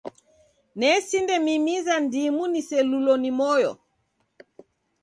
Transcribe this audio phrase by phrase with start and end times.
[0.79, 3.71] Nesindamimiza ndimu niselulo ni moyo.